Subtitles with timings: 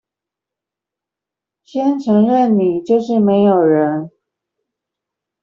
[1.63, 4.09] 先承認你就是沒有人